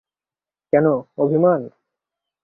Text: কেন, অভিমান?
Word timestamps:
কেন, 0.73 0.85
অভিমান? 1.17 1.61